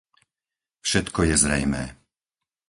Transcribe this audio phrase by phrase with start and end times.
[0.87, 1.83] Všetko je zrejmé.